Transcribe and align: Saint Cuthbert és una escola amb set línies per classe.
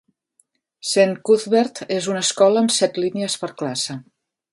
Saint 0.91 1.11
Cuthbert 1.29 1.81
és 1.97 2.07
una 2.13 2.23
escola 2.29 2.63
amb 2.65 2.73
set 2.79 2.97
línies 3.05 3.37
per 3.43 3.51
classe. 3.61 3.99